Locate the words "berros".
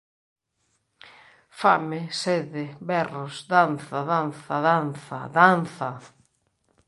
2.87-3.35